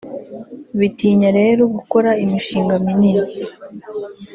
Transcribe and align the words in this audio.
Bitinya 0.79 1.29
rero 1.39 1.61
gukora 1.75 2.09
imishinga 2.23 2.75
minini 2.85 3.27